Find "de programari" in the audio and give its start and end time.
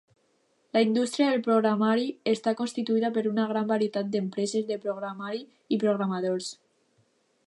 4.71-5.45